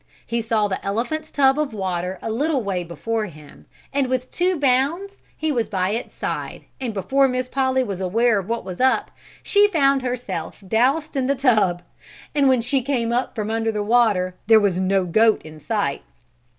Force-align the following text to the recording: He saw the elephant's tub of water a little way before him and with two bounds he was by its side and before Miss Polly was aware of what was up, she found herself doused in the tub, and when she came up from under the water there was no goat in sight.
He 0.25 0.41
saw 0.41 0.67
the 0.67 0.83
elephant's 0.83 1.29
tub 1.29 1.59
of 1.59 1.75
water 1.75 2.17
a 2.23 2.31
little 2.31 2.63
way 2.63 2.83
before 2.83 3.27
him 3.27 3.67
and 3.93 4.07
with 4.07 4.31
two 4.31 4.57
bounds 4.59 5.19
he 5.37 5.51
was 5.51 5.69
by 5.69 5.89
its 5.91 6.15
side 6.15 6.65
and 6.79 6.91
before 6.91 7.27
Miss 7.27 7.47
Polly 7.47 7.83
was 7.83 8.01
aware 8.01 8.39
of 8.39 8.49
what 8.49 8.65
was 8.65 8.81
up, 8.81 9.11
she 9.43 9.67
found 9.67 10.01
herself 10.01 10.63
doused 10.67 11.15
in 11.15 11.27
the 11.27 11.35
tub, 11.35 11.83
and 12.33 12.47
when 12.49 12.61
she 12.61 12.81
came 12.81 13.13
up 13.13 13.35
from 13.35 13.51
under 13.51 13.71
the 13.71 13.83
water 13.83 14.33
there 14.47 14.59
was 14.59 14.81
no 14.81 15.05
goat 15.05 15.43
in 15.43 15.59
sight. 15.59 16.01